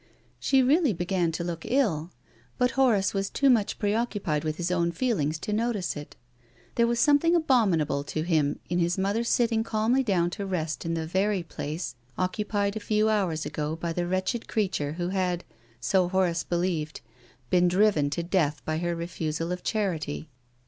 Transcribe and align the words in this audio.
She 0.39 0.63
really 0.63 0.93
began 0.93 1.31
to 1.33 1.43
look 1.43 1.63
ill, 1.63 2.09
but 2.57 2.71
Horace 2.71 3.13
was 3.13 3.29
too 3.29 3.51
much 3.51 3.77
preoccupied 3.77 4.43
with 4.43 4.57
his 4.57 4.71
own 4.71 4.91
feelings 4.91 5.37
to 5.37 5.53
notice 5.53 5.95
it. 5.95 6.15
There 6.73 6.87
was 6.87 6.99
something 6.99 7.35
abominable 7.35 8.03
to 8.05 8.23
him 8.23 8.59
in 8.67 8.79
his 8.79 8.97
mother 8.97 9.23
sitting 9.23 9.63
calmly 9.63 10.01
down 10.01 10.31
to 10.31 10.45
rest 10.47 10.85
in 10.85 10.95
the 10.95 11.05
very 11.05 11.43
place 11.43 11.93
occupied 12.17 12.75
a 12.75 12.79
few 12.79 13.09
hours 13.09 13.45
ago 13.45 13.75
by 13.75 13.93
the 13.93 14.07
wretched 14.07 14.47
creature 14.47 14.93
who 14.93 15.09
had, 15.09 15.43
so 15.79 16.07
Horace 16.09 16.43
believed, 16.43 17.01
been 17.51 17.67
driven 17.67 18.09
to 18.09 18.23
death 18.23 18.65
by 18.65 18.79
her 18.79 18.95
refusal 18.95 19.51
of 19.51 19.61
charity. 19.61 20.29